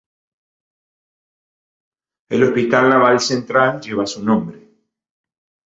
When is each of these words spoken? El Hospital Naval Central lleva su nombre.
El 2.27 2.41
Hospital 2.41 2.89
Naval 2.89 3.19
Central 3.19 3.79
lleva 3.81 4.07
su 4.07 4.23
nombre. 4.25 4.67